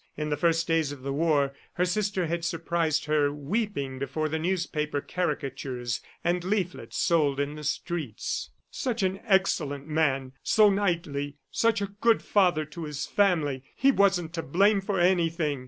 [0.17, 4.39] In the first days of the war, her sister had surprised her weeping before the
[4.39, 8.49] newspaper caricatures and leaflets sold in the streets.
[8.71, 10.31] "Such an excellent man...
[10.41, 11.35] so knightly...
[11.51, 13.61] such a good father to his family!
[13.75, 15.59] He wasn't to blame for anything.